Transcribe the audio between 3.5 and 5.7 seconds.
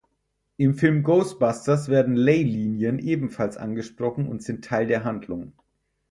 angesprochen und sind Teil der Handlung.